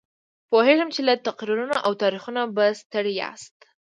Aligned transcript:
پوهېږم 0.49 0.89
چې 0.95 1.01
له 1.07 1.13
تقریرونو 1.27 1.75
او 1.85 1.91
تاریخونو 2.01 2.41
به 2.55 2.65
ستړي 2.81 3.13
یاست. 3.21 3.57